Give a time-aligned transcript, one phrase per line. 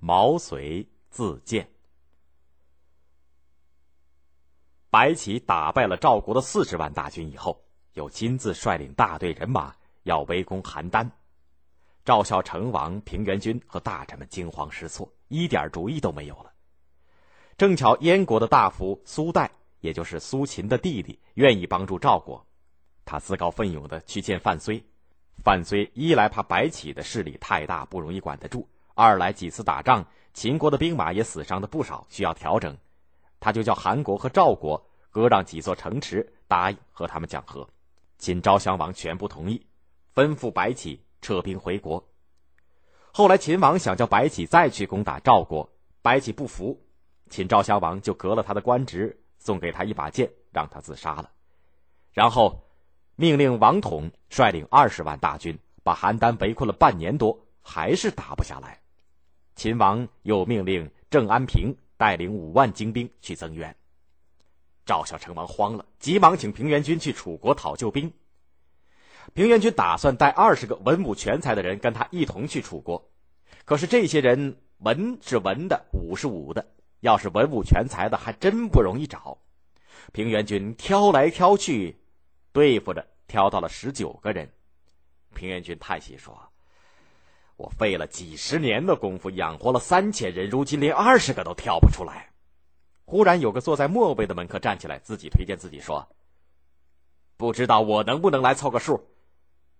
[0.00, 1.68] 毛遂自荐。
[4.90, 7.62] 白起打败了赵国的四十万大军以后，
[7.92, 11.08] 又亲自率领大队人马要围攻邯郸。
[12.04, 16.52] 赵孝成王平原君和大臣们惊慌失措，一点主意都没有了。
[17.56, 22.44] 正巧燕国的大夫苏代，也就是苏秦的弟弟，愿意帮助赵国，
[23.04, 24.82] 他自告奋勇的去见范睢。
[25.44, 28.66] 范睢一来怕白起的势力太大，不容易管得住；
[29.00, 30.04] 二来几次打仗，
[30.34, 32.76] 秦国的兵马也死伤的不少，需要调整。
[33.40, 37.66] 他就叫韩国和赵国割让几座城池，答应和他们讲和。
[38.18, 39.64] 秦昭襄王全部同意，
[40.14, 42.06] 吩咐白起撤兵回国。
[43.10, 45.66] 后来秦王想叫白起再去攻打赵国，
[46.02, 46.78] 白起不服，
[47.30, 51.30] 秦昭襄王就革了他的官职，送给他一把剑，让他自杀了。
[52.12, 52.62] 然后
[53.16, 58.78] 命令王统率领二十万大军把邯郸围困了半年多，还是打不下来。
[59.60, 61.76] 秦王又命令郑安平。
[61.98, 63.76] 带领五万精兵去增援，
[64.86, 68.10] 赵孝成王慌了，急忙请平原君去楚国讨救兵。
[69.34, 73.10] 平原君打算带二十个文武全才的人跟他一同去楚国，
[73.66, 76.66] 可是这些人文是文的，武是武的，
[77.00, 79.36] 要是文武全才的还真不容易找。
[80.14, 82.00] 平原君挑来挑去，
[82.52, 84.50] 对付着挑到了十九个人。
[85.34, 86.50] 平原君叹息说。
[87.60, 92.30] 我费了几十年的功夫养活了三千人，如今连二十个都挑不出来。
[93.04, 96.08] 忽然有个坐在末位的门客站起来，自己推荐自己说
[97.36, 98.98] ：“不知道我能不能来凑个数？”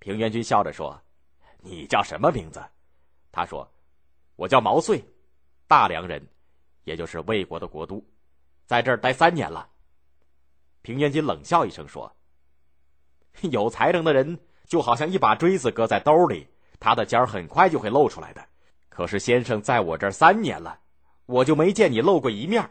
[0.00, 0.98] 平原君笑着说
[1.60, 2.64] ：“你叫什么名字？”
[3.30, 3.70] 他说
[4.36, 5.04] ：“我叫毛遂，
[5.68, 6.26] 大梁人，
[6.84, 8.02] 也就是魏国的国都，
[8.64, 9.68] 在这儿待三年了。”
[10.80, 12.10] 平原君冷笑一声说
[13.52, 16.48] ：“有才能的人就好像一把锥子搁在兜里。”
[16.86, 18.40] 他的尖儿很快就会露出来的，
[18.88, 20.78] 可是先生在我这儿三年了，
[21.26, 22.64] 我就没见你露过一面。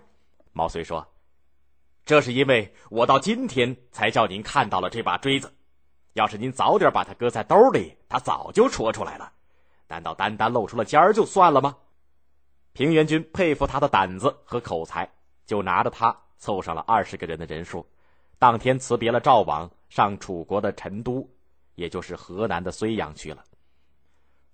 [0.53, 1.05] 毛遂说
[2.05, 5.53] ：“这是因为我到今天才叫您看到了这把锥子，
[6.13, 9.29] 要是您早点把它搁在兜里，它早就戳出来了。
[9.89, 11.75] 难道单单露出了尖儿就算了吗？”
[12.71, 15.05] 平原君佩服他的胆子和口才，
[15.45, 17.85] 就拿着他凑上了二十个人的人数，
[18.39, 21.29] 当天辞别了赵王，上楚国的陈都，
[21.75, 23.43] 也就是河南的睢阳去了。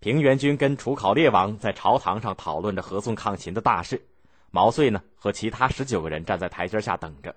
[0.02, 4.04] 平原君跟楚考烈王在朝堂上讨论着合纵抗秦的大事，
[4.50, 7.36] 毛遂呢和其他十九个人站在台阶下等着。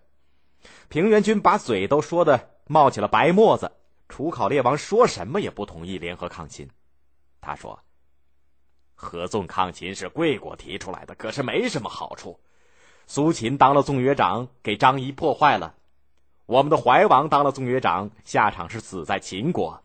[0.89, 3.71] 平原君把嘴都说的冒起了白沫子，
[4.09, 6.71] 楚考烈王说什么也不同意联合抗秦。
[7.43, 7.79] 他说
[8.97, 12.41] ：“合纵抗秦是贵国提出来的，可是没什么好处。
[13.07, 15.75] 苏秦当了纵约长，给张仪破坏了；
[16.47, 19.83] 我们的怀王当了纵约长，下场是死在秦国；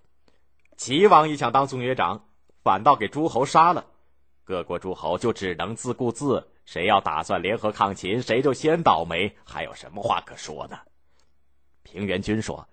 [0.78, 2.24] 齐王也想当纵约长。”
[2.62, 3.86] 反倒给诸侯杀了，
[4.44, 10.78] 各国诸侯就只能自顾自，谁要打算联合抗秦，谁就先倒霉，还有什么话可说呢？
[11.84, 12.68] 平原君说：“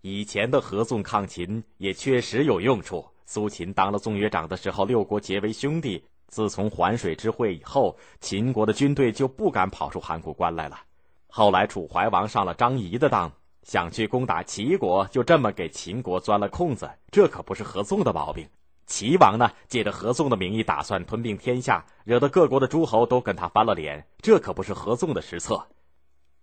[0.00, 3.06] 以前的合纵抗秦也确实有用处。
[3.26, 6.04] 苏秦当了纵约长的时候，六国结为兄弟。
[6.26, 10.80] 自从环水之会以后，秦国的军队就不敢跑出函谷关来了。
[11.28, 13.32] 后来楚怀王上了张仪的当。”
[13.62, 18.48] 想去攻打齐国，就这么给秦国钻了空子，这可不是合纵的毛病。
[18.86, 25.66] 齐王呢，借着合纵的名义打算吞并天下，惹得各国的诸侯都跟他翻了脸，这可不是合纵的实策。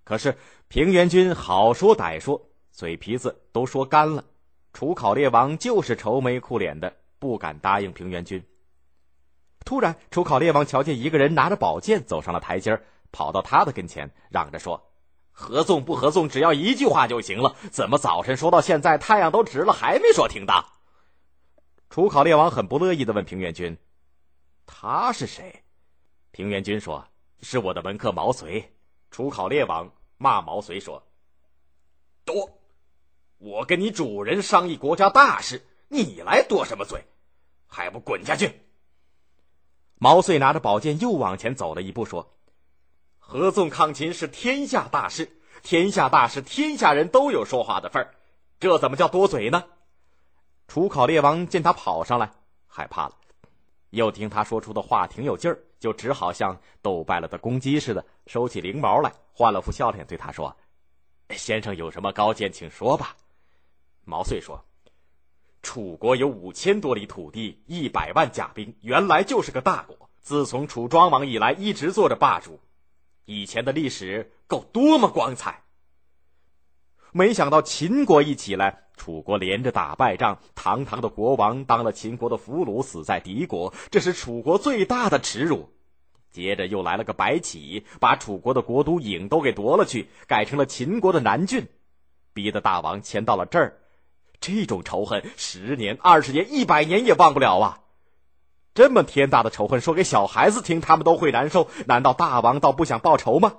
[0.04, 0.36] 可是
[0.68, 2.42] 平原君好说歹说，
[2.72, 4.24] 嘴皮子都说干了。
[4.74, 8.44] 楚考烈王就是愁眉苦脸的，不敢答应平原君。
[9.66, 12.82] 突然，楚考烈王瞧见一个人拿着宝剑走上了台阶
[13.12, 14.89] 跑到他的跟前，嚷着说。
[15.40, 17.56] 合纵不合纵，只要一句话就行了。
[17.72, 20.66] 怎么早晨说到现在，太阳都直了，还没说停当？
[21.90, 23.78] 楚考烈王很不乐意的问平原君
[24.68, 25.64] ：“他是谁？”
[26.32, 27.08] 平原君说
[27.42, 28.74] ：“是我的门客毛遂。”
[29.12, 31.02] 楚考烈王骂毛遂说
[32.26, 32.60] ：“多！
[33.38, 37.02] 我跟你主人商议国家大事，你来多什么嘴？
[37.66, 38.60] 还不滚下去！”
[39.96, 42.36] 毛遂拿着宝剑又往前走了一步，说。
[43.32, 45.32] 合纵抗秦是天下大事，
[45.62, 48.16] 天下大事，天下人都有说话的份儿，
[48.60, 49.64] 这怎么叫多嘴呢？
[50.68, 52.32] 楚考烈王见他跑上来，
[52.66, 53.14] 害怕了，
[53.92, 60.58] 又听他说出的话挺有劲儿，就只好像斗败了的公鸡似的，收起翎毛来，换了副笑脸对他说
[61.38, 63.16] ：“先生有什么高见，请说吧。”
[64.06, 64.60] 毛遂说
[65.62, 70.10] ：“楚国有五千多里土地，一百万甲兵，原来就是个大国。
[70.20, 72.60] 自从楚庄王以来，一直做着霸主。”
[73.30, 75.62] 以前的历史够多么光彩！
[77.12, 85.70] 没想到秦国一起来，楚国连着打败仗，堂堂的国王当了秦国的俘虏，死在敌国，这是楚国最大的耻辱。
[86.32, 91.68] 接着又来了个白起，把楚国的国都郢都给夺了去，改成了秦国的南郡，
[92.34, 93.78] 逼得大王迁到了这儿。
[94.42, 97.82] 这种仇恨，十年、二十年、一百年也忘不了啊！
[98.74, 101.70] 这么天大的仇恨，说给小孩子听，他们都会难受。
[101.86, 103.58] 难道大王倒不想报仇吗？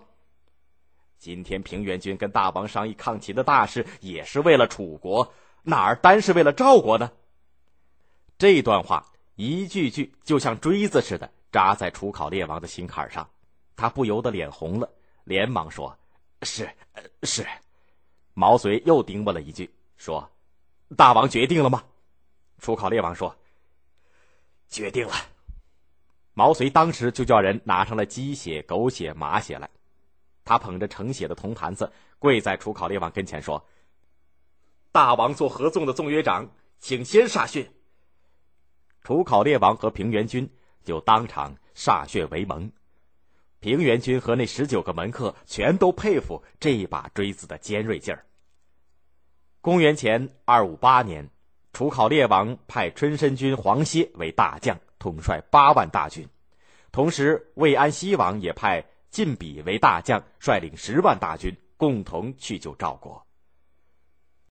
[1.19, 7.11] 今天平原君跟大王商议抗秦的大事，也是为了楚国，哪儿单是为了赵国呢？
[8.39, 13.29] 这段话一句句就像锥子似的扎在楚考烈王的心坎上，
[13.77, 14.89] 他不由得脸红了，
[15.25, 15.95] 连忙说
[16.41, 16.71] ：“是，
[17.25, 17.47] 是。”
[18.33, 20.31] 毛遂又盯问了一句，说
[20.97, 21.83] ：“大王决定了吗？”
[22.61, 23.37] 楚考烈王说
[24.71, 25.13] ：“决定了。”
[26.33, 29.69] 毛遂当时就叫人拿上了鸡血、狗血、马血来。
[30.43, 33.63] 他捧着盛血的铜坛子，跪在楚考烈王跟前说
[34.91, 37.71] ：“大王做合纵的纵约长，请先歃血。”
[39.05, 40.51] 楚考烈王和平原君
[40.83, 42.73] 就当场歃血为盟。
[43.59, 48.25] 平原君和那十九个门客全都佩服这一把锥子的尖锐劲儿。
[49.61, 51.29] 公元前二五八年，
[51.73, 56.27] 楚考烈王派春申君黄歇为大将，统帅八万大军，
[56.93, 58.85] 同时魏安西王也派。
[59.11, 63.21] 晋鄙为大将，率领十万大军，共同去救赵国。